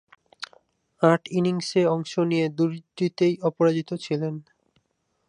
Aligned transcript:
আট 1.01 1.21
ইনিংসে 1.31 1.81
অংশ 1.87 2.13
নিয়ে 2.31 2.45
দুইটিতে 2.49 3.27
অপরাজিত 3.41 3.89
ছিলেন। 4.03 4.33